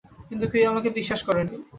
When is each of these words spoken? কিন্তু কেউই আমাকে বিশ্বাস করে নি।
কিন্তু 0.29 0.45
কেউই 0.47 0.69
আমাকে 0.71 0.89
বিশ্বাস 0.89 1.21
করে 1.23 1.41
নি। 1.43 1.55